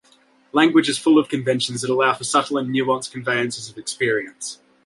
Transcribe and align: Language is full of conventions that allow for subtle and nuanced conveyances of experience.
Language 0.51 0.89
is 0.89 0.97
full 0.97 1.19
of 1.19 1.29
conventions 1.29 1.81
that 1.81 1.91
allow 1.91 2.11
for 2.15 2.23
subtle 2.23 2.57
and 2.57 2.69
nuanced 2.73 3.11
conveyances 3.11 3.69
of 3.69 3.77
experience. 3.77 4.59